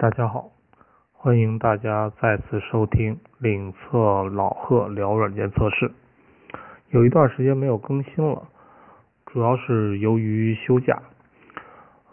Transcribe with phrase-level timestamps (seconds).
[0.00, 0.52] 大家好，
[1.12, 5.92] 欢迎大家再次收听领测老贺聊软件测试。
[6.88, 8.48] 有一段时间没有更新了，
[9.26, 11.02] 主要是由于休假。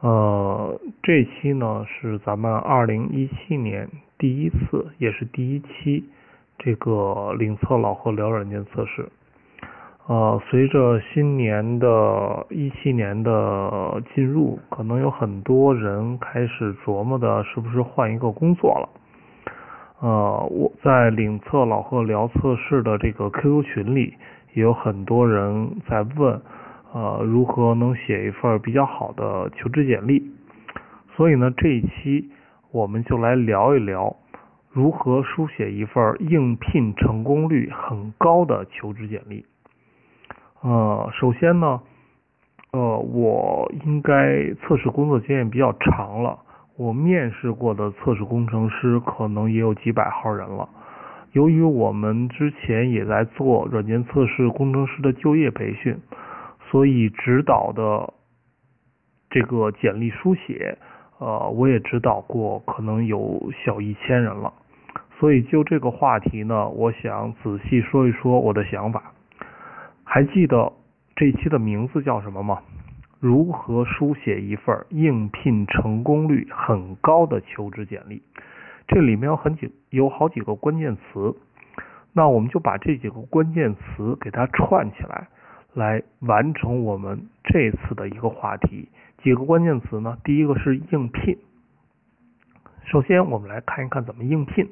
[0.01, 6.09] 呃，这期呢是咱们二零一七年第一次，也是第一期
[6.59, 9.07] 这个领测老贺聊软件测试。
[10.09, 18.89] 呃，随着新年的一七年的进入，可能有很多人开始琢磨的是不是换一个工作了。
[19.99, 24.13] 呃，我在领测老贺聊测试的这个 QQ 群里，
[24.53, 26.41] 也有很多人在问，
[26.93, 30.23] 呃，如何能写一份比较好的求职简历。
[31.17, 32.29] 所以呢，这一期
[32.71, 34.15] 我们就来聊一聊
[34.71, 39.43] 如何书写一份应聘成功率很高的求职简历。
[40.61, 41.81] 呃，首先呢，
[42.71, 46.39] 呃，我应该测试工作经验比较长了，
[46.75, 50.67] 我面试过的测试工程师可能也有几百号人了。
[51.33, 55.95] 由于我们之前也在做软件测试工程师的就业培训，
[56.71, 58.13] 所以指导的
[59.29, 60.77] 这个简历书写，
[61.19, 64.51] 呃，我也指导过，可能有小一千人了。
[65.19, 69.13] 所以就这个话题呢，我想仔细说一说我的想法。
[70.09, 70.71] 还记得
[71.17, 72.61] 这期的名字叫什么吗？
[73.19, 78.21] 如何书写一份应聘成功率很高的求职简历？
[78.87, 81.35] 这里面有很几有好几个关键词，
[82.13, 85.27] 那我们就把这几个关键词给它串起来，
[85.73, 88.87] 来完成我们这次的一个话题。
[89.21, 90.17] 几个关键词呢？
[90.23, 91.37] 第一个是应聘。
[92.85, 94.69] 首先，我们来看一看怎么应聘。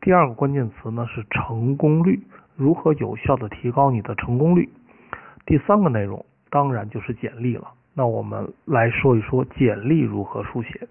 [0.00, 2.20] 第二个关键词呢是成功率。
[2.60, 4.68] 如何有效的提高你的成功率？
[5.46, 7.72] 第三个内容当然就是简历了。
[7.94, 10.86] 那我们来说一说简历如何书写。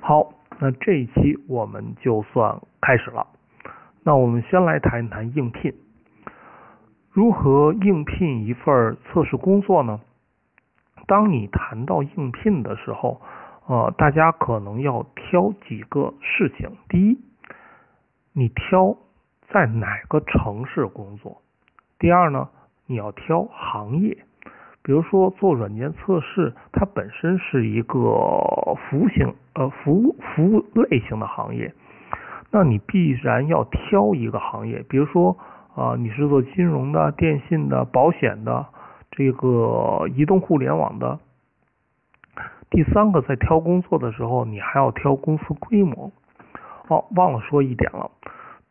[0.00, 3.28] 好，那这一期我们就算开始了。
[4.02, 5.72] 那我们先来谈一谈应聘。
[7.12, 10.00] 如何应聘一份测试工作呢？
[11.06, 13.20] 当你谈到应聘的时候，
[13.68, 16.70] 呃，大家可能要挑几个事情。
[16.88, 17.20] 第一，
[18.32, 18.96] 你挑。
[19.54, 21.40] 在哪个城市工作？
[22.00, 22.48] 第二呢，
[22.86, 24.18] 你要挑行业，
[24.82, 28.00] 比如说做软件测试，它本身是一个
[28.74, 31.72] 服务型呃服务服务类型的行业，
[32.50, 35.36] 那你必然要挑一个行业，比如说
[35.76, 38.66] 啊，你是做金融的、电信的、保险的，
[39.12, 41.20] 这个移动互联网的。
[42.70, 46.10] 第三个，在挑工作的时候，你还要挑公司规模。
[46.88, 48.10] 哦，忘了说一点了。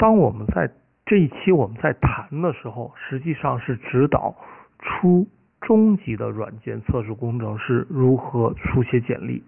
[0.03, 0.69] 当我们在
[1.05, 4.35] 这一期我们在谈的时候，实际上是指导
[4.79, 5.25] 初
[5.61, 9.41] 中级的软件测试工程师如何书写简历。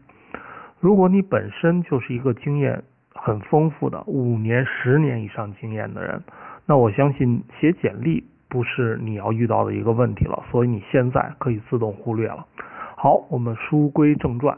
[0.80, 2.82] 如果你本身就是一个经验
[3.14, 6.24] 很丰富的五年、十年以上经验的人，
[6.66, 12.48] 那我相信写简历不是你要遇到的一个问题了，所以你现在可以自动忽略了。
[12.96, 14.58] 好，我们书归正传，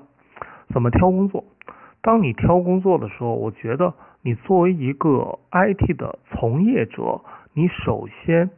[0.72, 1.44] 怎么挑工作？
[2.04, 3.96] 当你挑工作的时候，我觉得。
[4.22, 7.22] 你作为一个 IT 的从业者，
[7.54, 8.50] 你首先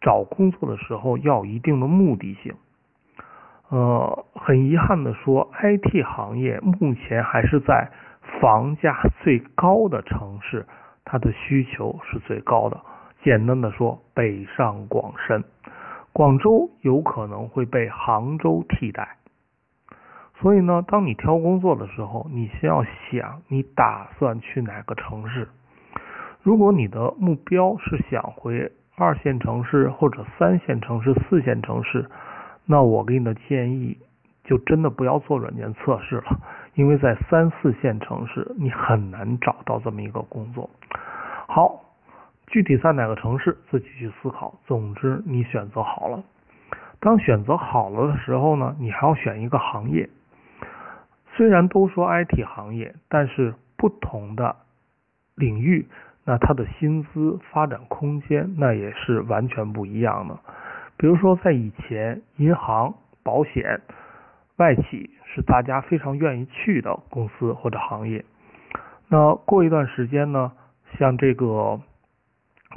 [0.00, 2.54] 找工作的时候要一定的目的性。
[3.70, 7.90] 呃，很遗憾的说，IT 行业目前还是在
[8.40, 10.64] 房价最高的城市，
[11.04, 12.80] 它的需求是最高的。
[13.22, 15.44] 简单的说，北上广深，
[16.14, 19.17] 广州有可能会被杭州替代。
[20.40, 25.48] 所以呢，当你挑工作的时候，你先要想你打算去哪个城市。
[26.42, 32.08] 如果你的目标是想回二线城市或者三线城市、四线城市，
[32.64, 33.98] 那我给你的建议
[34.44, 36.40] 就真的不要做软件测试了，
[36.74, 40.70] 因为在三四线城市你很难找到这么一个工作。
[41.48, 41.82] 好，
[42.46, 44.54] 具体在哪个城市自己去思考。
[44.66, 46.22] 总之，你选择好了。
[47.00, 50.08] 当选择好了的时候呢，你还要选一个行业。
[51.38, 54.56] 虽然都说 IT 行业，但是不同的
[55.36, 55.86] 领域，
[56.24, 60.36] 那它的薪资发展空间那也是完全不一样的。
[60.96, 62.92] 比如说，在以前，银行、
[63.22, 63.80] 保险、
[64.56, 68.24] 外企是大家非常愿意去的公司或者行业。
[69.06, 70.50] 那过一段时间呢，
[70.98, 71.80] 像这个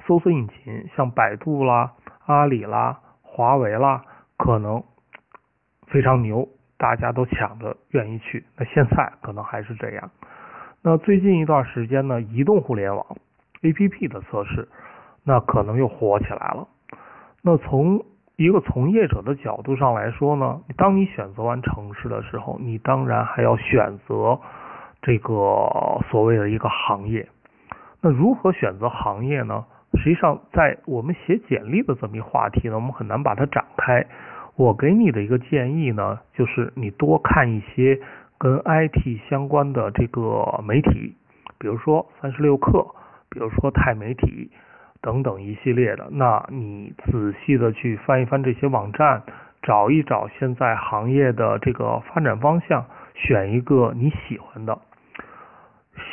[0.06, 1.94] 搜索引擎，像百度啦、
[2.28, 4.04] 阿里啦、华为啦，
[4.38, 4.84] 可能
[5.88, 6.48] 非常牛。
[6.82, 10.10] 大家都抢着愿意去，那现在可能还是这样。
[10.82, 13.06] 那最近一段时间呢，移动互联网
[13.62, 14.68] APP 的测试，
[15.24, 16.68] 那可能又火起来了。
[17.44, 18.04] 那从
[18.36, 24.40] 一个从业者的角度上来说呢，当你选择完城市的时候，你当然还要选择
[25.04, 27.30] 这个所谓的一个行业。
[28.02, 29.66] 那如何选择行业呢？
[30.00, 34.08] 实际上，在我们写简历的这么一话题呢，我们很难把它展开。
[34.56, 38.00] 我给你的一个建议呢，就是你多看一些
[38.38, 41.16] 跟 IT 相关的这个媒体，
[41.58, 42.94] 比如说三十六氪，
[43.30, 44.52] 比如说钛媒体
[45.02, 46.08] 等等一系列的。
[46.12, 49.24] 那你仔细的去翻一翻这些网站，
[49.62, 54.78] 找一找现在行业的这个发展方向，选一个你喜欢的。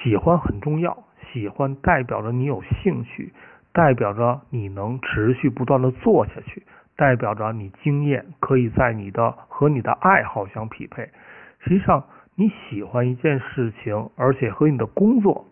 [0.02, 3.32] 喜欢很重要，喜欢代表着你有兴趣。
[3.70, 6.64] 代表着你能持续不断的做下去，
[6.99, 11.09] 代表着你经验可以在你的和你的爱好相匹配。
[11.61, 12.05] 实际上，
[12.35, 15.47] 你喜欢一件事情，而且和你的工作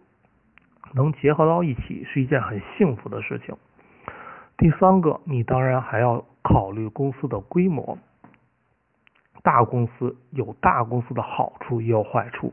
[0.92, 3.54] 能结合到一起，是一件很幸福的事情。
[4.58, 7.96] 第三个，你当然还要考虑公司的规模。
[9.44, 12.52] 大公司有大公司的好处，也有坏处；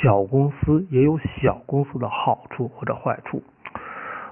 [0.00, 3.42] 小公司也有小公司的好处或者坏处。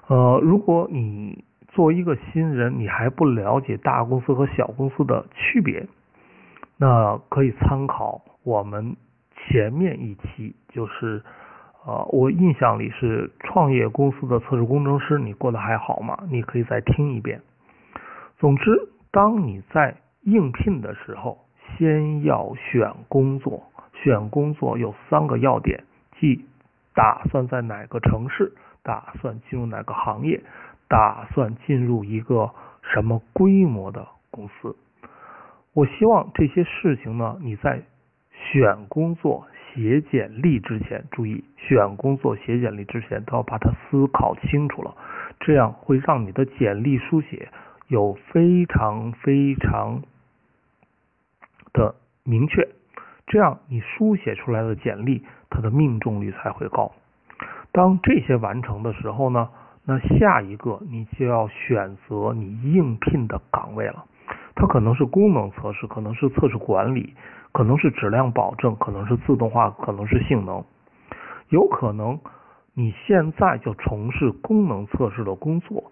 [0.07, 5.87] 呃，如果你作为一个新人，你还不了解大公司和小公司的区别，
[6.77, 8.97] 那可以参考我们
[9.37, 11.23] 前面一期，就是
[11.87, 16.19] 呃，我印象里是创业公司的测试工程师，你过得还好吗？
[16.29, 17.41] 你可以再听一遍。
[18.39, 21.39] 总之，当你在应聘的时候，
[21.79, 23.63] 先要选工作，
[24.03, 25.85] 选工作有三个要点，
[26.19, 26.45] 即
[26.95, 28.53] 打算在哪个城市。
[28.83, 30.41] 打算进入哪个行业？
[30.91, 32.51] 打算进入一个
[32.83, 34.75] 什么规模的公司？
[35.73, 37.83] 我希望这些事情呢，你在
[38.33, 44.97] 选工作、写简历之前，注意选工作、写简历之前都要把它思考清楚了，
[45.39, 47.53] 这样会让你的简历书写
[47.87, 50.03] 有非常非常
[51.73, 51.95] 的
[52.25, 52.69] 明确，
[53.29, 56.91] 这样你书写出来的简历，它的命中率才会高。
[57.71, 59.51] 当这些完成的时候呢，
[59.91, 64.05] 那下一个你就要选择你应聘的岗位了。
[64.55, 67.13] 它可能是功能测试，可能是测试管理，
[67.51, 70.65] 可能是质量保证，可能是自动化，可能是性能。
[71.49, 72.21] 有可能
[72.73, 75.91] 你现在就从事功能测试的工作，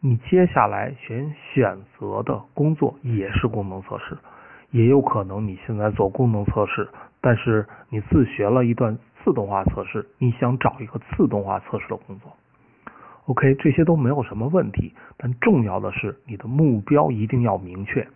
[0.00, 4.18] 你接下来选选择的工作也是功能测试。
[4.72, 6.88] 也有可能你现在做功能测试，
[7.20, 8.98] 但是你自学了一段。
[9.24, 12.32] 自动化测试，你想找一个自动化测试的工作
[13.28, 14.92] ，OK，这些都没有什么问题。
[15.16, 18.08] 但重要的是，你的目标一定要明确。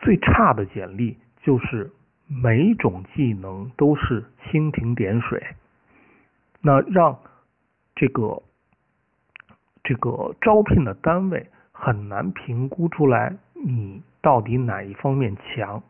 [0.00, 1.90] 最差的简历就是
[2.28, 5.42] 每种技能都是蜻蜓点水，
[6.60, 7.18] 那让
[7.94, 8.42] 这个
[9.82, 15.82] 这个招聘的单位很难评估出来你到底哪一方面强。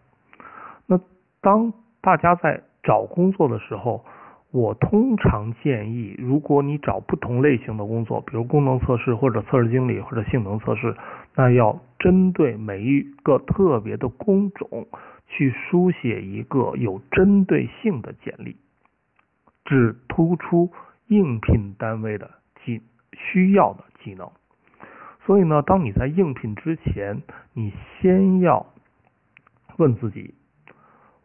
[0.86, 1.00] 那
[1.40, 4.04] 当大家在找工作的时候，
[4.52, 10.96] 我通常建议，如果你找不同类型的工作，比如功能测试或者测试经理或者性能测试，
[11.34, 14.86] 那要针对每一个特别的工种
[15.26, 18.56] 去书写一个有针对性的简历，
[19.64, 20.70] 只突出
[21.08, 22.30] 应聘单位的
[22.64, 22.80] 技
[23.12, 24.30] 需要的技能。
[25.26, 27.20] 所以呢，当你在应聘之前，
[27.52, 28.64] 你先要
[29.76, 30.32] 问自己，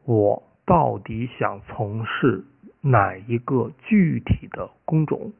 [0.05, 0.43] 我。
[0.63, 2.45] 到底想从事
[2.81, 5.31] 哪一个具体的工种？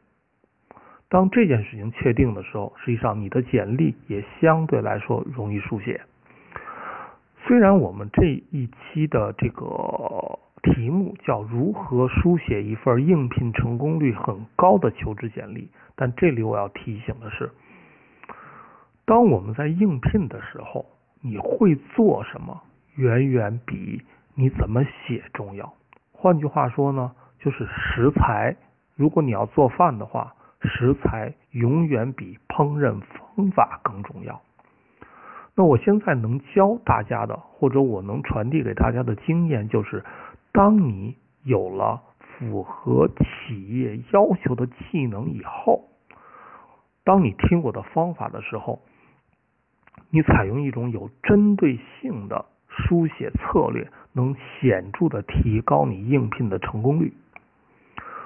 [1.10, 6.02] 当这件事情确定的时候，实际上你的简历也相对来说容易书写。
[7.44, 17.52] 虽然我们这一期的这个题目叫如何书写一份应聘成功率很高的求职简历，但这里我要提醒的是，
[19.06, 20.86] 当我们在应聘的时候，
[21.22, 22.62] 你会做什么，
[22.96, 24.04] 远远比。
[24.36, 25.74] 你怎么写重要？
[26.14, 27.12] 换句话说呢，
[27.44, 28.56] 就是食材。
[28.96, 34.42] 如果你要做饭的话，食材永远比烹饪方法更重要。
[35.56, 40.06] 那我现在能教大家的，或者我能传递给大家的经验，就是
[40.52, 45.90] 当你有了符合企业要求的技能以后，
[47.04, 48.82] 当你听我的方法的时候，
[50.10, 52.46] 你采用一种有针对性的。
[52.74, 57.14] 书写策略能显著的提高你应聘的成功率。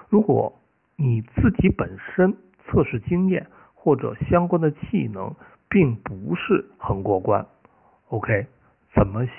[0.10, 0.54] 如果
[0.96, 5.36] 你自己本身测试经验或者相关的技能
[5.70, 7.46] 并不是很过关
[8.10, 8.48] ，OK，
[8.94, 9.34] 怎么写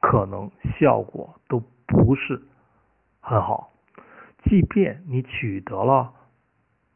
[0.00, 2.42] 可能效果都不是
[3.20, 3.72] 很好。
[4.44, 6.12] 即便你取得了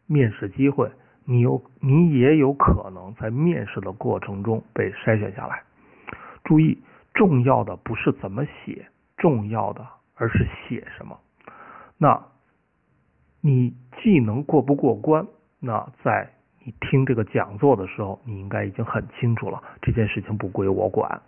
[0.07, 0.91] 面试机会，
[1.25, 5.63] 你有你也有可能在面试的过程中被筛选下来。
[6.45, 6.83] 注意。
[7.15, 11.19] 重要的不是怎么写，重要的而是写什么。
[11.97, 12.23] 那
[13.41, 15.27] 你技能过不过关？
[15.61, 16.31] 那在
[16.65, 21.21] 你听这个讲座的时候，你应该已经很清楚了，这件事情不归我管。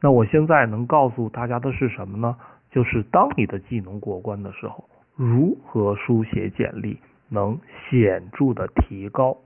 [0.00, 2.36] 那我现在能告诉大家的是什么呢？
[2.70, 9.36] 就是当你的技能过关的时候，如何书写简历能显著的提高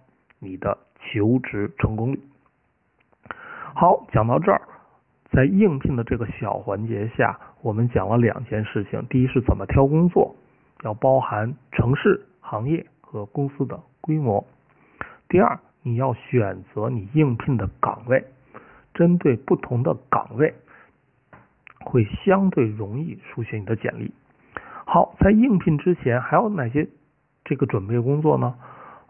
[0.40, 2.20] 你的求职成功率。
[3.74, 4.62] 好，讲到这儿，
[5.30, 10.34] 在应聘的这个小环节下，我们讲了两件事情：第一是怎么挑工作，
[10.82, 14.44] 要包含城市、行业和公司的规模；
[15.28, 18.24] 第二，你要选择你应聘的岗位，
[18.94, 20.54] 针对不同的岗位，
[21.84, 24.12] 会相对容易书写你的简历。
[24.86, 26.88] 好，在应聘之前还有哪些
[27.44, 28.54] 这个准备工作呢？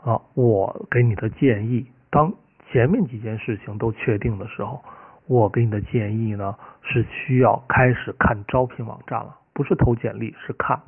[0.04, 2.32] 啊，我给你的建议，当
[2.70, 4.82] 前面几件事情都确定的时候，
[5.26, 10.80] 我给你的建议呢是需要开始看招聘网站了，不是投简历，是看，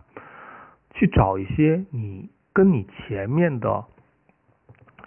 [0.93, 3.85] 去找一些你跟你前面的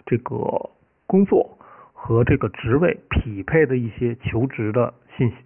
[0.04, 0.70] 这个
[1.06, 1.58] 工作
[1.92, 5.36] 和这个职位匹配的一些求职的信息、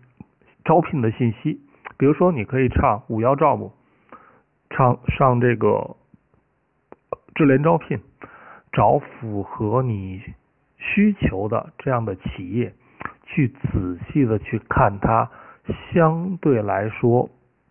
[0.65, 1.61] 招聘的信息。
[1.97, 3.71] 比如说，你可以唱五幺 job，，
[4.71, 5.97] 唱上这个
[7.35, 8.01] 智联招聘，
[8.73, 10.21] 找符合你。
[10.83, 12.73] 需求的这样的企业，
[13.25, 15.31] 去仔细的去看它
[15.93, 17.29] 相对来说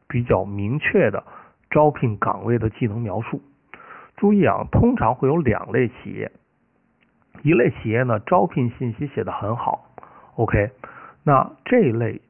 [0.08, 1.24] 比较明确的
[1.70, 3.42] 招聘岗位的技能描述。
[4.18, 6.32] 注意啊，通常会有两类企业，
[7.42, 9.86] 一类企业呢招聘信息写的很好
[10.36, 10.72] ，OK，
[11.24, 12.22] 那这一类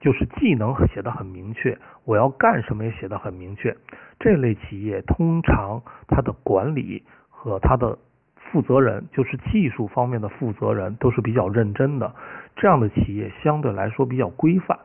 [0.00, 3.76] 就是技能写的很明确，我要干什么也写的很明确。
[4.18, 7.96] 这类企业通常它的管理和它的
[8.34, 12.12] 负责人就是技术方面的负责人，都是比较认真的。
[12.56, 14.76] 这样的企业相对来说比较规范。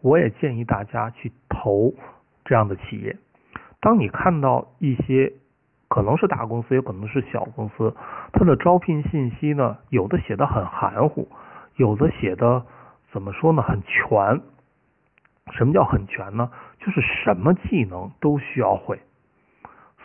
[0.00, 1.94] 我也建议大家去投
[2.44, 3.16] 这样的企业。
[3.84, 5.30] 当你看到一些
[5.88, 7.94] 可能是大公司，也可能是小公司，
[8.32, 11.28] 它的招聘信息呢，有的写的很含糊，
[11.76, 12.64] 有的写的
[13.12, 14.40] 怎么说呢，很全。
[15.52, 16.50] 什么叫很全呢？
[16.78, 18.98] 就是什么技能都需要会，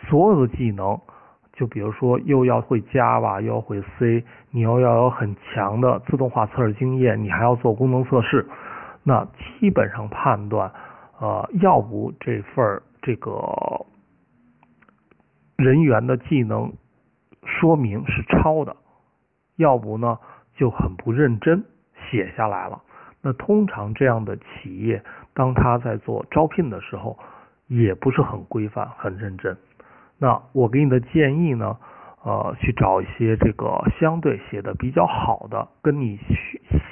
[0.08, 1.00] 所有的技能。
[1.54, 8.46] 就比如说，又要会 Java，又要会 C，你又要有很强的自动化测试经验，你还要做功能测试，
[9.02, 9.26] 那
[9.58, 10.70] 基本上判断，
[11.18, 13.86] 呃，要不这份这个
[15.56, 16.72] 人员的技能
[17.44, 18.76] 说明是抄的，
[19.56, 20.18] 要不呢
[20.54, 21.64] 就很不认真
[22.10, 22.82] 写下来了。
[23.22, 25.02] 那通常这样的企业，
[25.34, 27.18] 当他在做招聘的时候，
[27.66, 29.56] 也不是很规范、很认真。
[30.18, 31.76] 那我给你的建议呢，
[32.24, 36.18] 呃，去找一些这个相对写的比较好的，跟你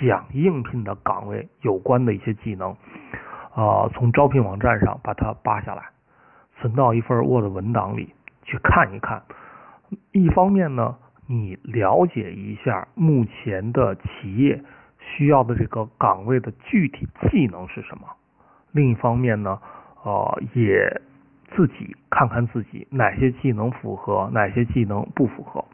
[0.01, 2.77] 想应聘的岗位有关的一些技能，
[3.55, 5.83] 啊，从招聘网站上把它扒下来，
[6.61, 9.23] 存到一份 Word 文档里去看一看。
[10.13, 10.97] 一方面呢，
[11.27, 14.63] 你了解一下目前的企业
[14.99, 18.07] 需要的这个岗位的具体技能是什么；
[18.73, 19.61] 另一方面呢，
[20.03, 21.01] 呃，也。
[21.57, 25.65] 自己看看自己哪些技能符合，哪些技能不符合。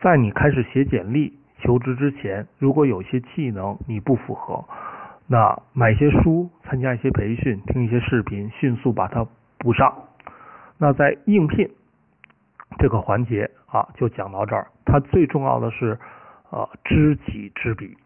[0.00, 4.64] 在你开始写简历求职之前，如果有些技能你不符合，
[5.26, 9.26] 那买些书，参加一些培训，听一些视频，迅速把它
[9.58, 9.94] 补上。
[10.78, 11.70] 那在应聘
[12.78, 14.68] 这个环节啊，就讲到这儿。
[14.84, 15.98] 它最重要的是
[16.50, 17.96] 呃知己知彼。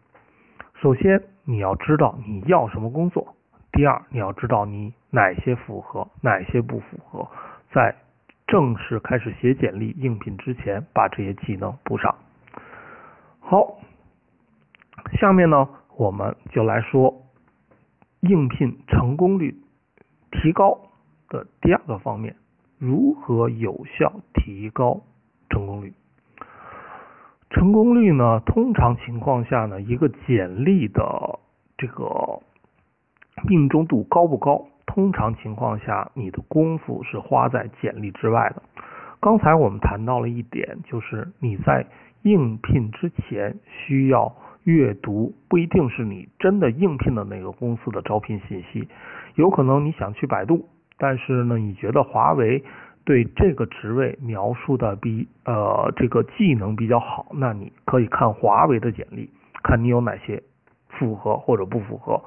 [0.81, 3.35] 首先你要知道你要什么工作。
[3.71, 7.27] 第二，你要知道你哪些符合，哪些不符合，
[7.71, 7.95] 在
[8.47, 12.15] 正式开始写简历应聘之前，把这些技能补上。
[13.39, 13.79] 好，
[15.19, 17.23] 下面呢，我们就来说
[18.21, 19.55] 应聘成功率
[20.31, 20.79] 提高
[21.27, 22.35] 的第二个方面，
[22.77, 25.01] 如何有效提高
[25.49, 25.93] 成功率？
[27.49, 31.39] 成功率呢，通常情况下呢，一个简历的
[31.77, 32.41] 这个。
[33.47, 34.65] 命中度高不高？
[34.87, 38.63] 通常情况下，你的功夫是花在简历之外的。
[39.19, 41.85] 刚才我们谈到了一点，就是你在
[42.23, 48.89] 应聘之前需要阅读，不一定是你真的应聘的那个公司的招聘信息，
[49.35, 50.67] 有可能你想去百度，
[50.97, 52.63] 但是呢，你觉得华为
[53.05, 59.29] 对这个职位描述的比呃这个技能比较好，那你可以看华为的简历，
[59.63, 60.41] 看你有哪些
[60.89, 62.21] 符合或者不符合。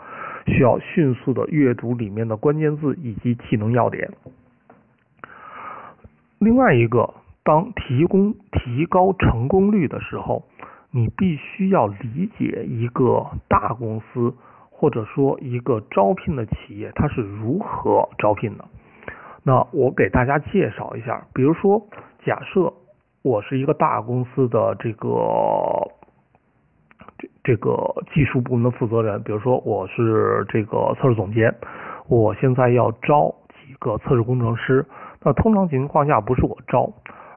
[0.46, 4.10] 需要迅速的阅读里面的关键字以及技能要点。
[6.38, 7.12] 另外一个，
[7.44, 10.44] 当提供提高成功率的时候，
[10.90, 14.34] 你必须要理解一个大公司
[14.80, 18.64] 或者说一个招聘的企业它是如何招聘的。
[19.42, 21.86] 那我给大家介绍一下，比如说，
[22.24, 22.72] 假设
[23.22, 25.10] 我是一个大公司的这个
[27.18, 27.76] 这这个
[28.14, 31.54] 技术部门的负责人，比如说我是这个测试总监，
[32.08, 33.34] 我现在要招
[33.66, 34.86] 几个测试工程师。
[35.22, 36.90] 那通常情况下不是我招，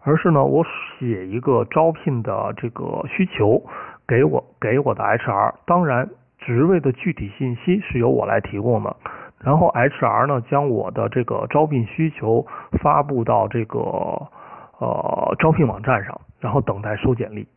[0.04, 0.64] 而是呢我
[0.98, 3.62] 写一个招聘的这个需求
[4.08, 6.10] 给我给我的 HR，当然
[6.46, 8.96] 职位的具体信息是由我来提供的。
[9.40, 12.46] 然后 HR 呢，将我的这个招聘需求
[12.82, 17.48] 发布到这个呃招聘网站上，然后等待收简历。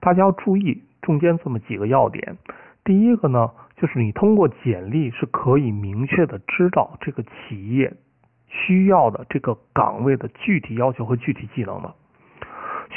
[0.00, 2.36] 大家要注意中间这么几个要点。
[2.84, 7.92] 第一个呢，就是你通过简历是可以明确的知道这个企业
[8.48, 11.94] 需要的这个岗位的具体要求和具体技能的。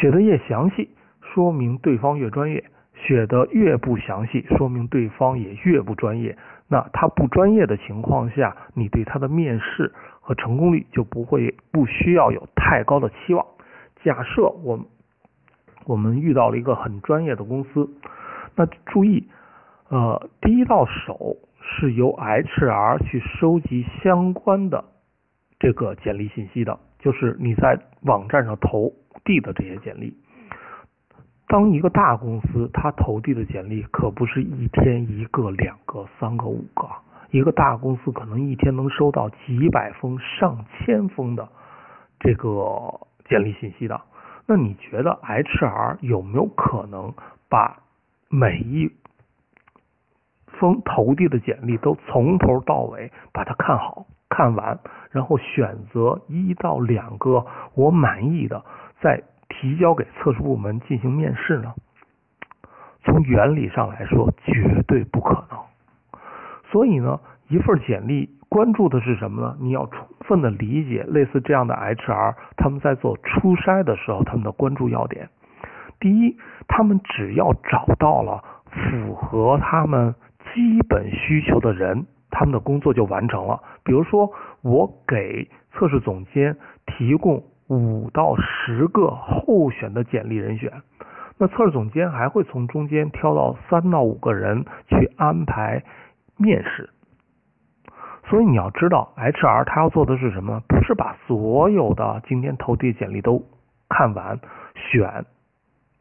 [0.01, 0.89] 写的越详细，
[1.22, 2.62] 说明对方越专业；
[2.96, 6.38] 写的越不详细，说明对方也越不专业。
[6.68, 13.46] 那他不专业的情况下，你对他的面试和成功率就不会不需要有太高的期望。
[14.04, 14.80] 假设我
[15.86, 17.90] 我们遇到了一个很专业的公司，
[18.56, 19.28] 那注意，
[19.90, 24.86] 呃，第一道手是由 HR 去收集相关的
[25.60, 28.92] 这个简历信息的，就是你在网站上投
[29.24, 30.18] 递的这些简历。
[31.48, 36.90] 当一个大公司，他投递的简历可不是一天一个、两个、三个、五个，
[37.30, 41.48] 一个大公司可能一天能收到几百封、上千封的
[42.20, 43.00] 这个
[43.30, 44.02] 简历信息的。
[44.48, 47.14] 那你觉得 HR 有没有可能
[47.48, 47.78] 把
[48.28, 48.92] 每一
[50.48, 54.80] 封投递的简历都从头到尾把它看好、看完，
[55.12, 58.66] 然后选择一到两个我满意的，
[59.00, 59.22] 在？
[59.62, 61.74] 提交给测试部门进行面试呢？
[63.03, 65.59] 从原理上来说，绝对不可能。
[66.71, 69.57] 所以呢，一份简历关注的是什么呢？
[69.59, 75.29] 你要充分的理解类似这样的 HR，他们在做初筛的时候，他们的关注要点。
[76.00, 76.35] 第一，
[76.67, 80.13] 他们只要找到了符合他们
[80.53, 83.61] 基本需求的人，他们的工作就完成了。
[83.83, 87.44] 比如说，我给测试总监提供。
[87.68, 90.72] 五到十个候选的简历人选，
[91.38, 95.84] 那测试总监还会从中间挑到三到五个人去安排
[96.38, 96.90] 面试。
[98.28, 100.62] 所以你要知道，HR 他要做的是什么？
[100.68, 103.44] 不是把所有的今天投递简历都
[103.90, 104.40] 看完，
[104.75, 105.25] 选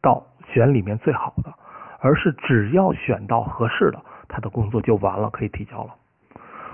[0.01, 1.53] 到选里面最好的，
[1.99, 5.95] 而是只要选到合适的，他的工作就完了，可以提交了。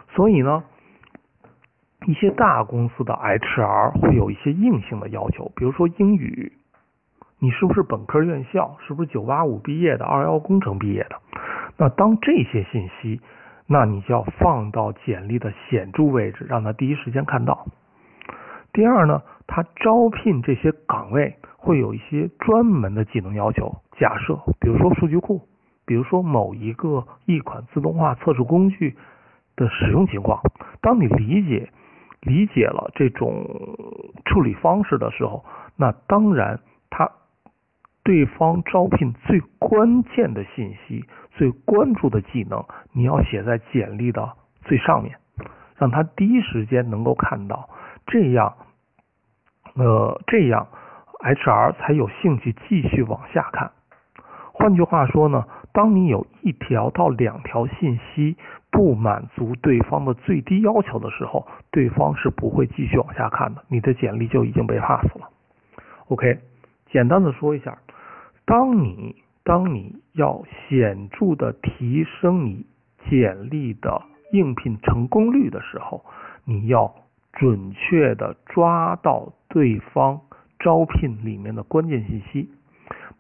[0.10, 0.64] 所以呢？
[2.08, 6.52] 一些大公司的 HR 会有一些硬性的要求，比如说英语，
[7.38, 11.18] 你是不是本科院校，是不是985毕业的，二幺工程毕业的？
[11.78, 13.22] 那当这些信息，
[13.68, 17.68] 那你就要放到简历的显著位置，让他第一时间看到。
[18.74, 23.76] 第二呢，他招聘这些岗位会有一些专门的技能要求。
[24.00, 25.48] 假设，比如说数据库，
[25.86, 28.96] 比如说某一个一款自动化测试工具
[29.56, 30.42] 的使用情况，
[30.82, 31.70] 当你理解。
[32.22, 33.44] 理解了这种
[34.26, 35.44] 处理方式的时候，
[35.76, 37.10] 那当然，他
[38.04, 45.18] 对方招聘最关键的信息、最关注的技能，你要写在简历的最上面，
[45.78, 47.70] 让他第一时间能够看到，
[48.06, 48.56] 这样，
[49.74, 50.68] 呃，这样
[51.20, 53.72] HR 才有兴趣继续往下看。
[54.54, 58.38] 换句话说呢，当你有一条到两条信息。
[58.72, 65.30] 不满足对方的最低要求的时候，对方是不会继续往下看的，你的简历就已经被 pass 了。
[66.08, 66.40] OK，
[66.90, 67.78] 简单的说一下，
[68.46, 72.66] 当你当你要显著的提升你
[73.10, 76.04] 简历的应聘成功率的时候，
[76.46, 76.94] 你要
[77.34, 80.22] 准确的抓到对方
[80.60, 82.50] 招聘里面的关键信息。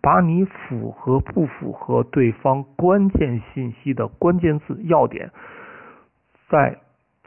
[0.01, 5.31] 把你符合不符合对方关键信息的关键字要点，
[6.49, 6.79] 在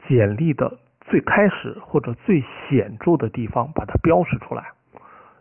[0.07, 4.71] 简历的最开始或者最显著的地方把它标识出来，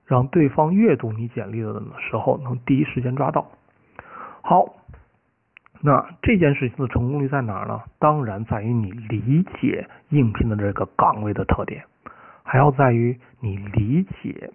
[0.07, 3.51] 让对方阅读你简历的时候能第一时间抓到。
[4.41, 4.77] 好，
[5.81, 7.83] 那这件事情的成功率在哪儿呢？
[7.99, 11.85] 当然在于你理解应聘的这个岗位的特点，
[12.45, 14.53] 还要在于你理解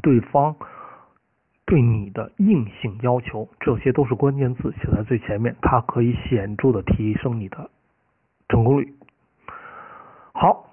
[0.00, 0.56] 对方。
[1.68, 7.68] 对你的硬性要求，这些都是关键字，写在最前面，它可以显著的提升你的
[8.48, 8.94] 成功率。
[10.32, 10.64] 好，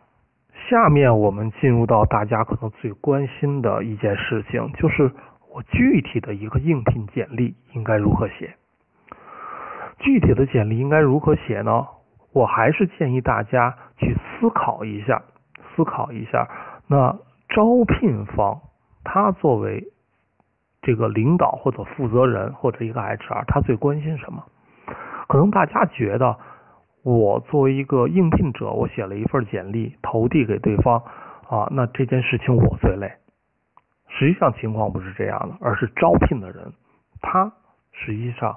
[0.70, 5.12] 下面我们进入到大家可能最关心的一件事情，就是
[5.54, 8.56] 我具体的一个应聘简历应该如何写？
[10.00, 11.86] 具体的简历应该如何写呢？
[12.32, 15.22] 我还是建议大家去思考一下，
[15.76, 16.48] 思考一下，
[16.88, 17.18] 那
[17.50, 18.62] 招聘方
[19.04, 19.84] 他作为
[20.86, 24.44] 这个领导或者负责人或者一个 HR，他最关心什么？
[25.28, 26.38] 可能大家觉得，
[27.02, 31.02] 我作为一个应聘者，我写了一份简历投递给对方
[31.50, 33.12] 啊，那这件事情我最累。
[34.08, 36.72] 实际上情况不是这样的，而是招聘的人
[37.20, 37.52] 他
[37.92, 38.56] 实际上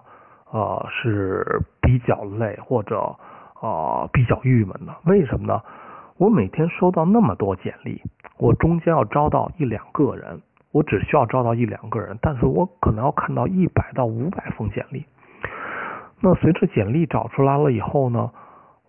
[0.53, 3.17] 呃是比较累或者
[3.61, 4.95] 啊比较郁闷的。
[5.07, 5.63] 为什么呢？
[6.19, 8.03] 我每天收到那么多简历，
[8.39, 10.43] 我中间要招到一两个人，
[10.79, 15.05] 我只需要招到一两个人，但是我可能要看到一百到五百封简历。
[16.21, 18.31] 那随着简历找出来了以后呢，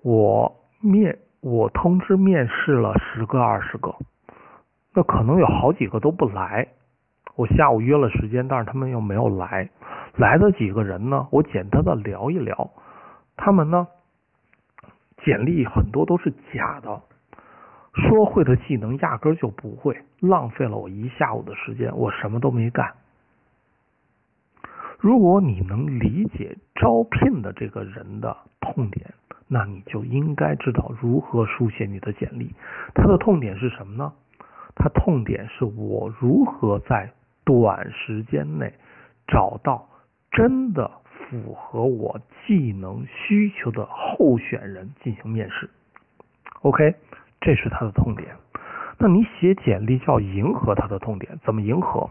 [0.04, 3.95] 我面我通知面试了十个二十个，
[4.93, 6.67] 那可能有好几个都不来。
[7.36, 9.67] 我下午约了时间，但是他们又没有来。
[10.15, 12.69] 来的几个人呢，我简单的聊一聊，
[13.36, 13.88] 他们呢，
[15.23, 17.02] 简历很多都是假的，
[17.93, 22.93] 说会的技能压根儿就不会，浪费了我一下午的时间，我什么都没干。
[24.99, 29.13] 如果你能理解招聘的这个人的痛点，
[29.47, 32.54] 那你就应该知道如何书写你的简历。
[32.93, 34.13] 他的痛点是什么呢？
[34.75, 37.12] 他痛点是我如何在
[37.43, 38.73] 短时间内
[39.28, 39.89] 找到
[40.32, 45.69] 真的符合我技能需求的候选人进行面试。
[46.62, 46.95] OK，
[47.41, 48.36] 这是他的痛点。
[48.97, 52.10] 那你写简历就要迎合他的痛点，怎么迎合？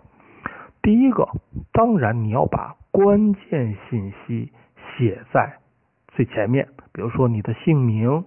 [0.80, 1.28] 第一个，
[1.72, 4.50] 当然你要把关键信息
[4.96, 5.58] 写在
[6.08, 8.24] 最前面，比如说你的姓名、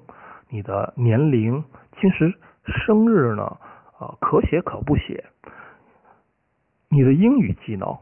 [0.49, 1.63] 你的年龄，
[1.99, 2.35] 其实
[2.65, 3.57] 生日呢，
[3.99, 5.25] 呃，可写可不写。
[6.89, 7.97] 你的英语技能，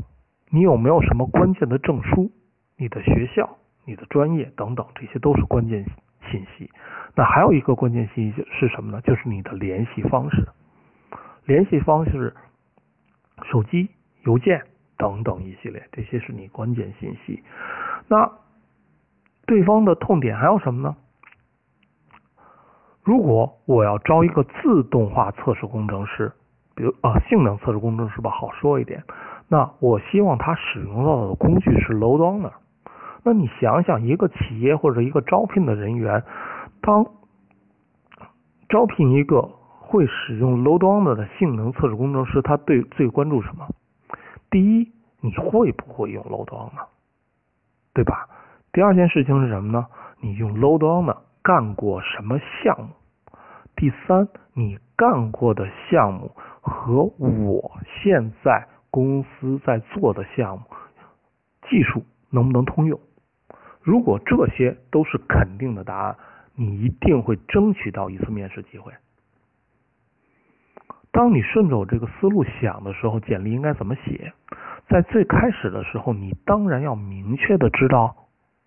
[0.49, 2.31] 你有没有什么关键的证书？
[2.75, 5.85] 你的学校、你的专业等等，这些都是关键
[6.31, 6.69] 信息。
[7.15, 9.01] 那还有一个关键信息是什么呢？
[9.01, 10.47] 就是你的联系方式，
[11.45, 12.33] 联系方式，
[13.51, 13.89] 手机。
[14.25, 14.61] 邮件
[14.97, 17.41] 等等一系列，这些是你关键信息。
[18.09, 18.29] 那
[19.45, 20.97] 对方的痛点还有什么呢？
[23.01, 26.33] 如果我要招一个自动化测试工程师，
[26.75, 29.01] 比如啊性能测试工程师吧，好说一点。
[29.47, 32.51] 那我希望他使用到的工具是 load runner。
[33.23, 36.21] 那你想想，一个企业或者一个招聘的人员，
[36.81, 37.05] 当
[38.67, 43.67] 招聘一个会使用 load on 的性能测试工程师，他对最关注什么？
[44.49, 46.83] 第一，你会不会用 load on 呢
[47.93, 48.27] 对吧？
[48.71, 49.87] 第二件事情是什么呢？
[50.21, 52.89] 你用 load on 干过什么项目？
[53.75, 60.63] 第三，你干过的项目和我现在公司在做的项目
[61.69, 62.99] 技术能不能通用？
[63.81, 66.17] 如果这些都是肯定的答案，
[66.59, 68.91] 你一定会争取到一次面试机会。
[71.09, 74.33] 当你顺着我这个思路想的时候，简历应该怎么写？
[74.89, 78.13] 在最开始的时候，你当然要明确的知道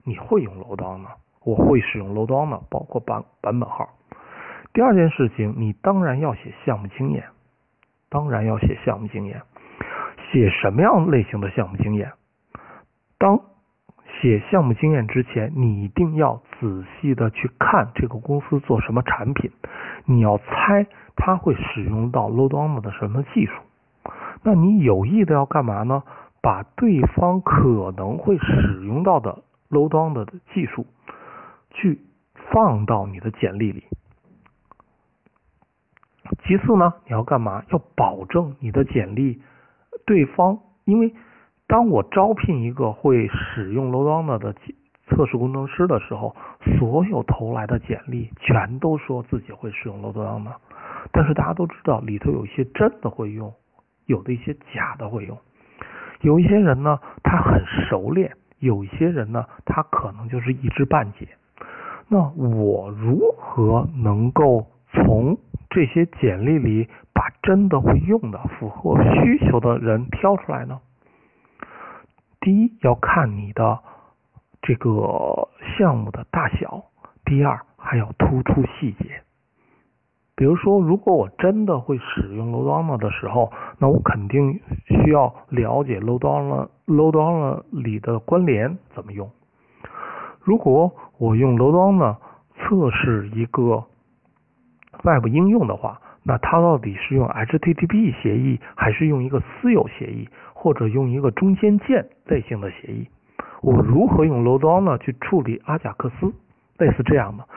[0.04, 1.10] 你会用 load runner，
[1.44, 3.90] 我会使用 load runner，包括版版本号。
[4.72, 7.24] 第二件事情，你当然要写项目经验，
[8.08, 9.42] 当然要写项目经验。
[10.30, 12.12] 写什么样类型的项目经验？
[13.18, 13.38] 当
[14.22, 19.50] 写项目经验之前，你一定要仔细的去看这个公司做什么产品，
[20.04, 20.86] 你要猜。
[21.14, 23.52] 他会使用到 load runner 的什么技术？
[24.42, 26.04] 那你有意的要干嘛呢？
[26.40, 30.86] 把对方可能会使用到的 load runner 的技术
[31.70, 32.00] 去
[32.50, 33.84] 放到你的简历里。
[36.44, 37.64] 其次呢，你要干嘛？
[37.70, 39.42] 要保证你的简历
[40.06, 41.12] 对方，因为
[41.72, 44.54] 当我招聘一个会使用 load runner 的
[45.08, 46.36] 测试工程师的时候，
[46.78, 50.52] 所有投来的简历全都说自己会使用 load runner。
[51.12, 53.50] 但是大家都知道，里头有一些真的会用，
[54.04, 55.38] 有的一些假的会用。
[56.20, 61.26] 有一些人呢，他很熟练；有一些人呢，他可能就是一知半解。
[62.06, 65.38] 那我如何能够从
[65.70, 70.78] 这些简历里把真的会用的、符合需求的人挑出来呢？
[72.42, 73.78] 第一，要看你的
[74.60, 76.90] 这个项目的大小；
[77.24, 79.22] 第二，还要突出细节。
[80.34, 89.30] 比如说，如果我真的会使用 load runner 的时候，那我肯定需要了解 load runner load runner 里的关联怎么用。
[90.40, 92.16] 如果我用 load runner
[92.56, 93.84] 测试一个
[95.04, 100.28] 外部应用的话，那它到底是用 HTTP 协议，还是用一个私有协议，
[100.62, 103.08] 或者用一个中间件类型的协议？
[103.62, 106.32] 我如何用 load runner 去处理阿贾克斯？
[106.78, 107.48] 类似这样的。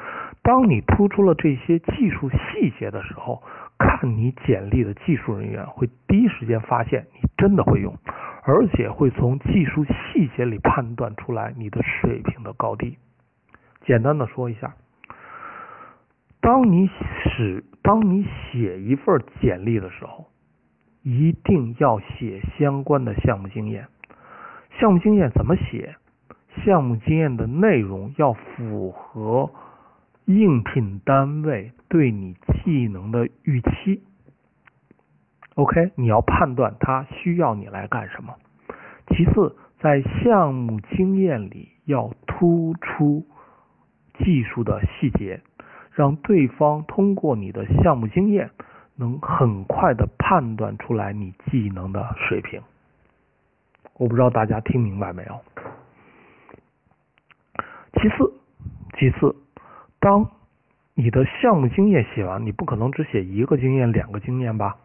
[0.41, 3.44] 当你突出了这些技术细节的时候，
[3.78, 7.96] 看你简历的技术人员会第一时间发现你真的会用，
[8.44, 12.98] 而且会从技术细节里判断出来你的水平的高低。
[13.86, 14.74] 简单的说一下，
[16.41, 16.89] 当你
[17.24, 20.26] 使当你写一份简历的时候，
[21.06, 23.86] 一定要写相关的项目经验。
[24.80, 25.96] 项目经验怎么写？
[26.65, 29.52] 项目经验的内容要符合
[30.26, 34.02] 应聘单位对你技能的预期。
[35.54, 38.34] OK，你要判断他需要你来干什么。
[39.10, 43.28] 其次，在项目经验里要突出
[44.18, 45.41] 技术的细节，
[45.91, 48.50] 让对方通过你的项目经验，
[48.95, 52.62] 能很快的判断出来你技能的水平。
[53.97, 55.39] 我不知道大家听明白没有？
[57.93, 58.34] 其次，
[58.97, 59.36] 其次，
[59.99, 60.29] 当
[60.93, 64.75] 你的项目经验写完，你不可能只写一个经验、两个经验吧？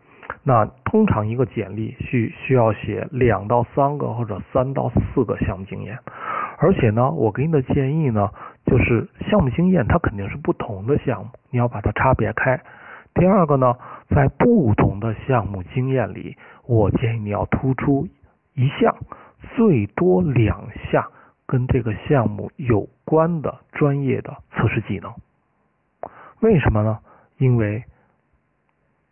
[0.44, 5.98] 那通常一个简历需需要写两到三个或者三到四个项目经验。
[6.58, 8.30] 而且呢，我给你的建议呢，
[8.64, 12.60] 就是项目经验它肯定是不同的项目，你要把它差别开。
[13.20, 13.76] 第二个呢，
[14.08, 18.08] 在不同的项目经验里，我建议你要突出。
[18.54, 18.96] 一项
[19.54, 21.04] 最多两项
[21.46, 25.12] 跟这个项目有关的专业的测试技能，
[26.40, 26.98] 为什么呢？
[27.36, 27.84] 因为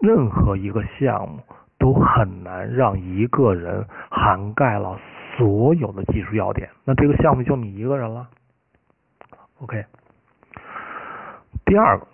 [0.00, 1.40] 任何一个项目
[1.78, 4.98] 都很难让一个人涵盖了
[5.36, 8.26] 所有的技术要点，那这个项目就你一个人了。
[9.60, 9.84] OK，
[11.66, 12.06] 第二个，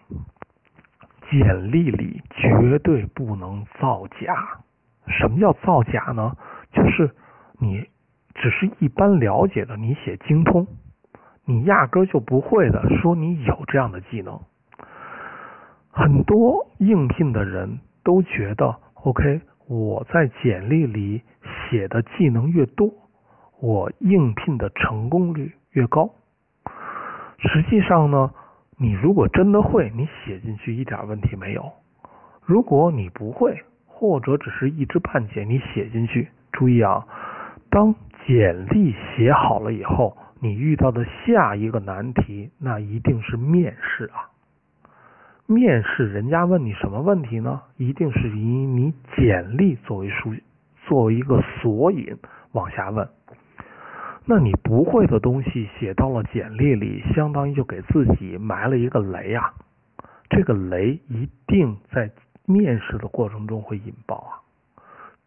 [1.31, 4.61] 简历里绝对不能造假。
[5.07, 6.33] 什么叫造假呢？
[6.73, 7.11] 就是
[7.59, 7.87] 你
[8.35, 10.67] 只是一般了解的，你写精通，
[11.45, 14.41] 你压根就不会的，说你有这样的技能。
[15.91, 21.23] 很多应聘的人都觉得，OK，我在简历里
[21.71, 22.91] 写的技能越多，
[23.61, 26.11] 我应聘的成功率越高。
[27.39, 28.33] 实际上呢，
[28.77, 31.63] 你如果真的会，你写进去一点问题没有；
[32.45, 36.29] 如果你不会，或者只是一知半解，你写进去。
[36.53, 37.07] 注意啊，
[37.71, 37.95] 当
[38.27, 44.31] 简历写好了以后，你遇到的下一个难题，那一定是面试啊。
[45.47, 47.61] 面试人家问你什么问题呢？
[47.77, 50.35] 一定是以你简历作为书，
[50.87, 52.17] 作为一个索引
[52.53, 53.09] 往下问。
[54.27, 59.53] 那你不会的东西写到了简历里，相当于就给自己埋了一个雷啊。
[60.31, 62.11] 这个雷一定在
[62.47, 64.33] 面试的过程中会引爆啊。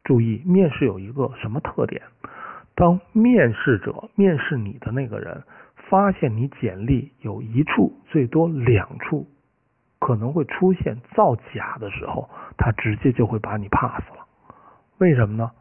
[0.03, 2.01] 注意，面试有一个什么特点？
[2.73, 5.43] 当面试者面试你的那个人
[5.89, 9.27] 发现你简历有一处最多两处
[9.99, 14.25] 可能会出现造假的时候，他直接就会把你 pass 了。
[14.97, 15.51] 为什么呢？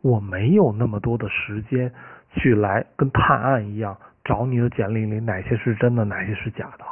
[0.00, 1.92] 我没有那么多的时间
[2.34, 6.84] 去来跟探案一样找你的简历里哪些是真的，哪些是假的。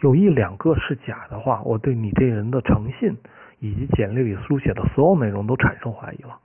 [0.00, 3.16] 有一两个是假的话，我对你这人的诚信。
[3.62, 6.38] 以及简历里书写的所有内容都产生怀疑了，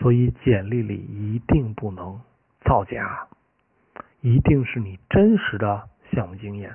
[0.00, 2.20] 所以简历里一定不能
[2.64, 3.28] 造假，
[4.22, 6.74] 一定是你真实的项目经验，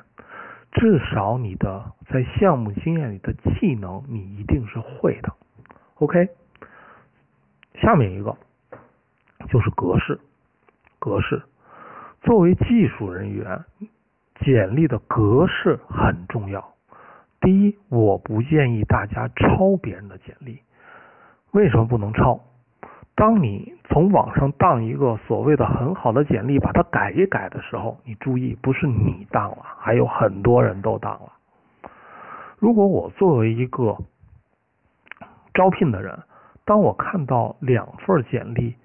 [0.72, 5.34] 至少你的在项目经验里的技能你一定是会的。
[5.96, 6.30] OK，
[7.82, 8.38] 下面一个
[9.50, 10.18] 就是格式，
[11.00, 11.42] 格式
[12.22, 13.64] 作为技术人员，
[14.42, 16.74] 简历的格式很重要。
[17.40, 20.60] 第一，我不建议大家抄别人的简历。
[21.52, 22.40] 为什么不能抄？
[23.16, 31.32] 当你从网上当一个所谓的很好的简历，把它改一改的时候，你注意，不是你当了，还有很多人都当了。
[32.60, 33.98] 如果我作为一个
[35.54, 36.20] 招聘的人，
[36.66, 38.76] 当我看到两份简历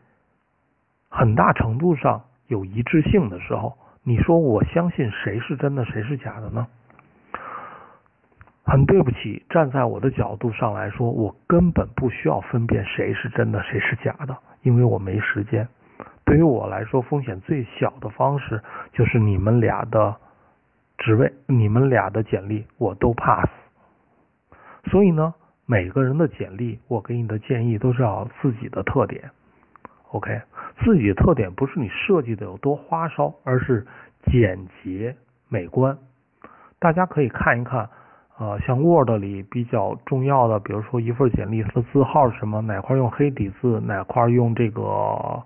[1.15, 6.67] 很大程度上有一致性的时候，你说我相信谁是真的，谁是假的呢？
[8.65, 15.69] 很对不起，站在我的角度上来说，我根本不需要分辨谁是真的，谁是假的，因为我没时间。
[16.25, 18.63] 对于我来说，风险最小的方式
[18.95, 20.17] 就是你们俩的
[20.97, 23.51] 职位、你们俩的简历我都 pass。
[24.91, 25.35] 所以呢，
[25.67, 29.31] 每个人的简历，我给你的建议都是要自己的特点。
[30.13, 30.43] OK，
[30.85, 33.87] 自己的特点不是你设计的有多花哨，而是
[34.31, 35.17] 简洁
[35.49, 35.97] 美观。
[36.79, 37.89] 大家可以看一看。
[38.39, 42.61] 呃，像 Word 里比较重要的，比如说一份简历，它的字号是什么？
[42.63, 45.43] 哪块用黑底字，哪块用这个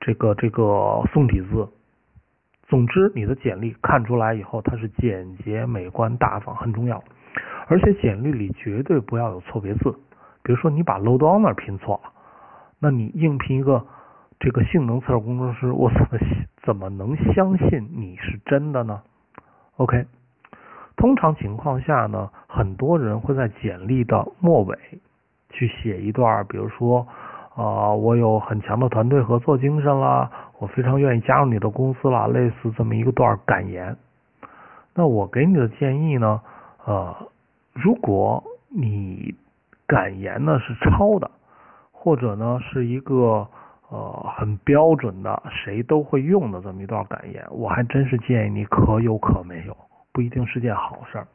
[0.00, 1.68] 这个这个宋体字？
[2.68, 7.02] 总之，你的简历看出来以后，它是简洁、美观、大方，很重要。
[7.66, 9.92] 而且简历里绝对不要有错别字，
[10.42, 12.12] 比如说你把 load on 那拼错了，
[12.78, 13.84] 那你应聘一个
[14.44, 16.18] 这个性能测试工程师，我怎么
[16.64, 19.00] 怎么能相信你是真的呢
[19.78, 20.04] ？OK，
[20.96, 24.78] 通常情况下呢，很多人会在简历的末尾
[25.48, 27.06] 去写一段，比如说
[27.56, 30.30] 啊，我有很强的团队合作精神啦。
[30.58, 33.96] 我非常愿意加入你的公司啦，类似这么一个段感言。
[34.92, 36.42] 那我给你的建议呢？
[36.84, 37.16] 呃，
[37.72, 39.34] 如果你
[39.86, 41.30] 感言呢是抄的，
[41.92, 43.48] 或者呢是一个
[43.94, 49.76] 呃很标准的谁都会用的这么一段感言，我还真是建议你可有可没有，
[50.12, 51.26] 不一定是件好事儿。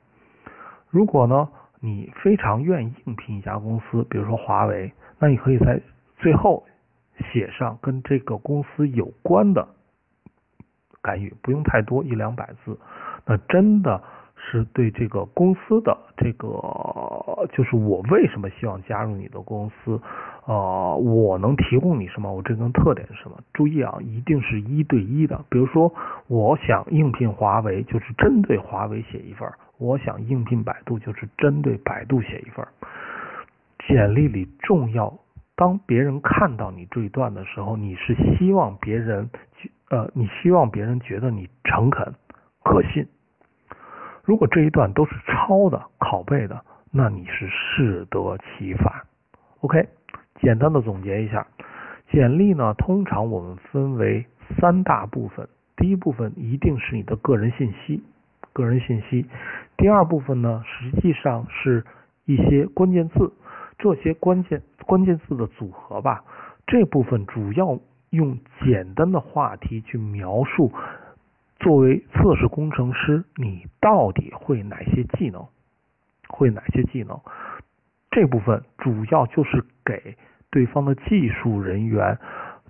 [0.89, 1.47] 如果呢
[1.79, 5.79] 你非常愿意应聘一家公司，比如说华为，那你可以在
[6.17, 6.65] 最后。
[7.33, 9.67] 写上跟这个公司有关的
[11.01, 12.79] 感语，不用太多，一两百字。
[13.25, 14.01] 那真的
[14.37, 16.47] 是对这个公司的这个，
[17.51, 20.01] 就是我为什么希望加入你的公司，
[20.49, 22.33] 呃，我能提供你什么？
[22.33, 23.37] 我这个特点是什么？
[23.53, 25.45] 注意啊，一定是一对一的。
[25.47, 25.93] 比如说，
[26.25, 32.65] 我想应聘华为，就是针对华为写一份；我想应聘百度，就是针对百度写一份。
[33.87, 35.13] 简历里重要。
[35.55, 39.29] 当别人看到你这一段的时候，你是希望别人，
[39.91, 42.11] 呃，你希望别人觉得你诚恳、
[42.63, 43.05] 可信。
[44.23, 46.59] 如果这一段都是抄的、拷贝的，
[46.91, 48.91] 那你是适得其反。
[49.59, 49.87] OK，
[50.41, 51.45] 简单的总结一下，
[52.11, 54.25] 简历呢，通常我们分为
[54.57, 55.47] 三大部分。
[55.75, 58.03] 第一部分一定是你的个人信息，
[58.53, 59.25] 个人信息。
[59.77, 61.85] 第二部分呢，实际上是
[62.25, 63.31] 一些关键字。
[63.77, 66.23] 这些关键关键字的组合吧，
[66.67, 70.69] 这部分主要用简单的话题去描述，
[71.59, 75.47] 作为测试工程师，你到底会哪些技能？
[76.27, 77.21] 会哪些技能？
[78.11, 80.17] 这部分主要就是给
[80.51, 82.17] 对方的技术人员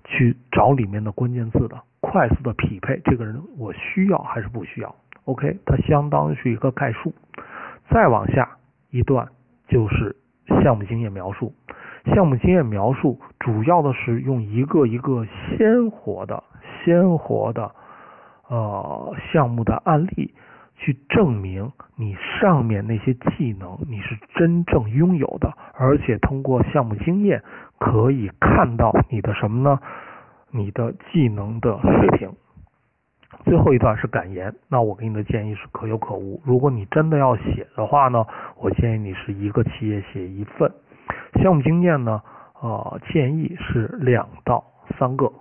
[0.04, 7.12] 去找里面的关键字的，快速的匹配这个人我需要还是不需要？OK，它相当于是一个概述。
[7.90, 8.56] 再往下
[8.90, 9.28] 一段
[9.68, 10.16] 就是。
[10.64, 11.54] 项目经验描述，
[12.06, 16.42] 项目经验描述主要的是用一个一个鲜活的、
[16.82, 17.70] 鲜活的
[18.48, 20.34] 呃项目的案例
[20.74, 27.44] 去证明你上面那些技能你是真正拥有的，而且通过项目经验
[27.80, 29.80] 可以看到你的什么呢？
[30.52, 32.30] 你的技能的水平。
[33.44, 36.40] 最后一段是感言，那我给你的建议是可有可无。
[36.44, 38.26] 如果你真的要写的话呢，
[38.58, 40.70] 我建议你是一个企业写一份。
[41.42, 42.20] 项目经验呢，
[42.60, 44.62] 呃，建议是两到
[44.98, 45.32] 三个，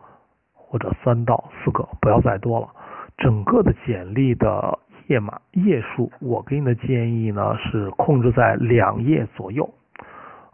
[0.54, 2.70] 或者三到四个，不要再多了。
[3.18, 9.70] 整个的简历的页码页数，我给你的建议呢是控制在两页左右，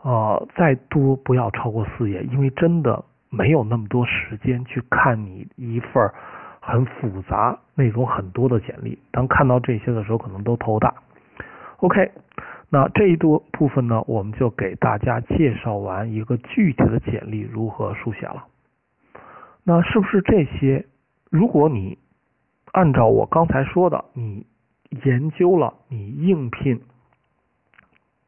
[0.05, 6.09] 呃，再多不要超过四页，因为真的没有那么多时间去看你一份。
[6.67, 10.95] 很复杂、内容很多的简历，当看到这些的时候，可能都头大。
[11.77, 12.11] OK，
[12.71, 18.47] 那这一多部分呢，我们就给大家介绍完一个具体的简历如何书写了。
[19.63, 20.87] 那是不是这些？
[21.29, 21.99] 如果你
[22.71, 24.47] 按照我刚才说的，你
[25.03, 26.81] 研究了你应聘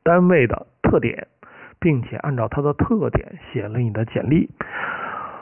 [0.03, 1.27] 单位的特点，
[1.87, 4.49] 并且按照它的特点写了你的简历，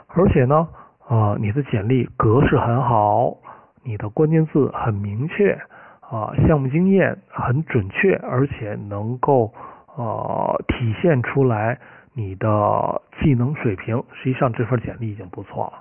[0.10, 0.68] 而且呢？
[1.08, 3.36] 啊，你的简历格式很好，
[3.84, 5.60] 你的关键字很明确，
[6.02, 9.52] 啊，项目经验很准确，而且能够
[9.96, 11.80] 呃体现出来
[12.14, 14.04] 你的技能水平。
[14.14, 15.74] 实际上这份简历已经不错了。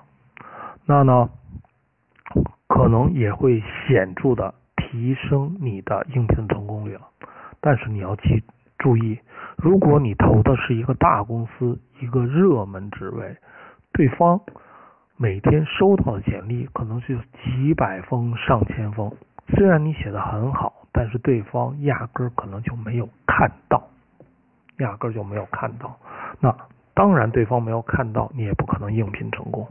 [0.87, 1.29] 那呢，
[2.67, 7.01] 可能也会显著的提升你的应聘成功率了。
[7.61, 8.43] 但是你要记
[8.79, 9.19] 注意，
[9.57, 13.37] 如果你投的是一个大公司，一个热门职位，
[13.93, 14.39] 对方。
[15.17, 19.09] 每天收到的简历可能是几百封、上千封，
[19.47, 23.81] 虽然你写的很好，但是对方压根儿可能就没有看到，
[24.79, 25.97] 压根儿就没有看到。
[26.41, 26.53] 那
[26.93, 29.65] 当然，对方没有看到，你也不可能应聘成功。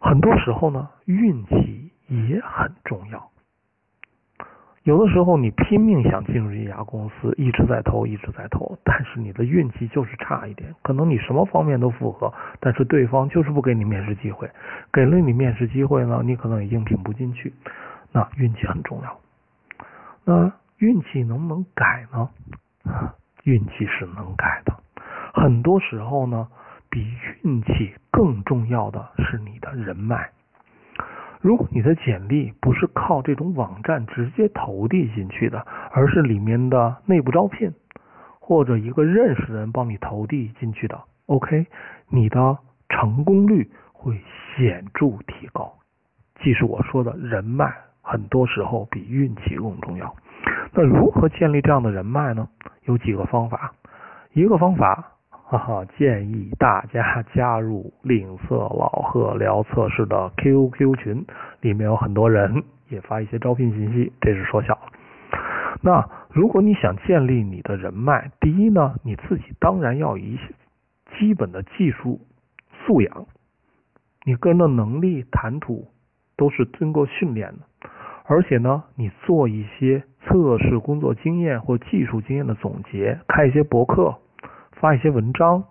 [0.00, 3.30] 很多时候呢，运气也很重要。
[4.86, 10.72] 有的时候你拼命想进入一家公司，一直在投，一直在投，但是你的运气就是差一点。
[10.82, 14.48] 可能你什么方面都符合，但是对方就是不给你面试机会。
[14.92, 17.52] 给了你面试机会呢，你可能也应聘不进去。
[18.12, 19.18] 那运气很重要。
[20.24, 22.30] 那运气能不能改呢？
[23.42, 24.72] 运气是能改的。
[25.34, 26.46] 很多时候呢，
[26.88, 27.04] 比
[27.42, 30.30] 运气更重要的是你的人脉。
[31.46, 37.72] 如果你的简历不是靠这种网站直接投递进去的，而是里面的内部招聘
[38.40, 41.68] 或者一个认识的人帮你投递进去的，OK，
[42.08, 44.20] 你的成功率会
[44.56, 45.72] 显著提高。
[46.40, 47.72] 即是我说的人脉，
[48.02, 50.16] 很多时候比运气更重要。
[50.72, 52.48] 那如何建立这样的人脉呢？
[52.86, 53.72] 有几个方法。
[54.32, 55.12] 一个方法，
[55.48, 61.24] 哈哈，建议大家加入吝啬老贺聊测试的 QQ 群，
[61.60, 64.12] 里面有很多人也发一些招聘信息。
[64.20, 64.90] 这是说小了。
[65.82, 70.52] 那如果你想建立你的人脉，第一呢，你自己当然要一些
[71.16, 72.20] 基本的技术
[72.84, 73.26] 素养，
[74.24, 75.86] 你个人的能力、谈吐
[76.36, 77.88] 都是经过训练的。
[78.24, 84.16] 而且呢，你做一些测试工作经验或技术经验的总结，开一些博客。
[84.80, 85.64] 发一些文章，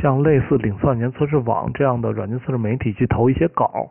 [0.00, 3.90] 像类似领算年测试网这样的软件测试媒体去投一些稿，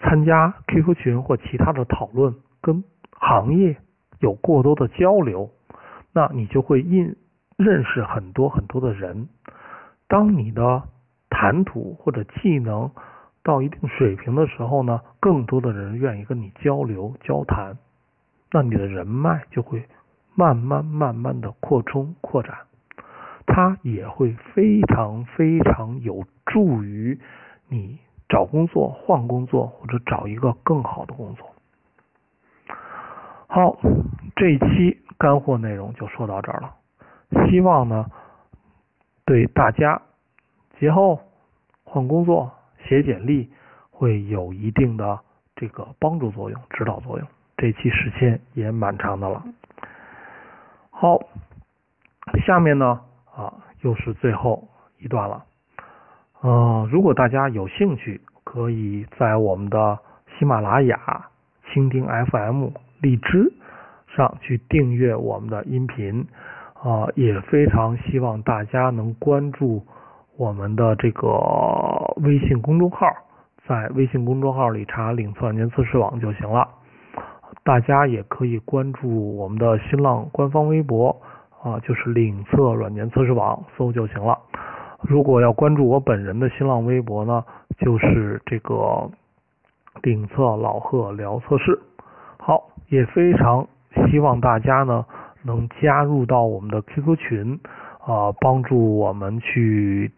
[0.00, 3.76] 参加 QQ 群或其他的讨论，跟行业
[4.18, 5.50] 有过多的交流，
[6.12, 7.16] 那你就会印
[7.56, 9.28] 认识很多很多的人。
[10.08, 10.82] 当你的
[11.30, 12.90] 谈吐或者技能
[13.42, 17.76] 到一定水平的时候呢，更多的人愿意跟你交流交谈，
[18.52, 19.84] 那你的人脉就会
[20.34, 22.65] 慢慢慢慢的扩充扩展。
[23.46, 27.18] 它也会非常非常有助于
[27.68, 31.48] 你找工作、换工作或者找一个更好的工作。
[33.46, 33.78] 好，
[34.34, 36.74] 这一期干货内容就说到这儿了。
[37.48, 38.10] 希望呢，
[39.24, 40.02] 对大家
[40.78, 41.20] 节后
[41.84, 42.52] 换工作、
[42.84, 43.50] 写简历
[43.90, 45.20] 会有一定的
[45.54, 47.26] 这个帮助作用、指导作用。
[47.56, 49.42] 这期时间也蛮长的了。
[50.90, 51.20] 好，
[52.44, 53.00] 下面呢。
[53.36, 54.66] 啊，又是最后
[54.98, 55.44] 一段了。
[56.42, 59.98] 嗯，如果大家有兴趣，可以在我们的
[60.38, 61.26] 喜马拉雅、
[61.68, 62.70] 蜻蜓 FM、
[63.00, 63.52] 荔枝
[64.16, 66.26] 上去订阅我们的音频。
[66.82, 69.82] 啊，也非常希望大家能关注
[70.36, 71.26] 我们的这个
[72.22, 73.06] 微信公众号，
[73.66, 76.68] 在微信公众号里查“领测软件测试网”就行了。
[77.64, 81.20] 大家也可以关注我们的新浪官方微博。
[81.62, 84.38] 啊，就是领测软件测试网搜就行了。
[85.02, 87.44] 如果要关注我本人的新浪微博呢，
[87.78, 89.10] 就是这个
[90.02, 91.78] 领测老贺聊测试。
[92.38, 93.66] 好，也非常
[94.08, 95.04] 希望大家呢
[95.42, 97.60] 能加入到我们的 QQ 群
[98.04, 100.10] 啊，帮助我们去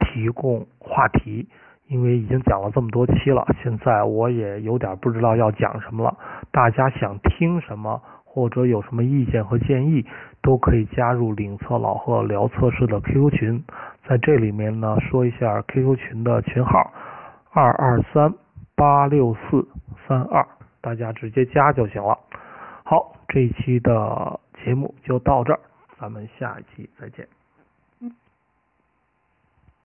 [0.00, 1.48] 提供话题。
[1.86, 6.16] 因为已经讲了这么多期了，现在我也有点不知道要讲什么了。
[6.50, 8.00] 大家想听什么？
[8.34, 10.04] 或者有什么意见和建议，
[10.42, 13.64] 都可以加入领测老贺聊测试的 QQ 群，
[14.08, 16.92] 在这里面呢说一下 QQ 群的群号
[17.52, 18.34] 二二三
[18.74, 19.64] 八六四
[20.08, 20.44] 三二，
[20.80, 22.18] 大家直接加就行了。
[22.84, 25.60] 好，这一期的节目就到这儿，
[26.00, 27.33] 咱们下一期再见。